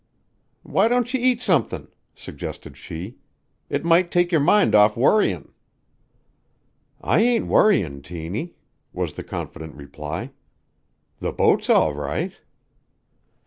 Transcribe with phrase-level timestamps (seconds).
[0.63, 3.17] "Why don't you eat somethin'?" suggested she.
[3.69, 5.53] "It might take your mind off worryin'."
[7.01, 8.55] "I ain't worryin', Tiny,"
[8.93, 10.31] was the confident reply.
[11.19, 12.33] "The boat's all right."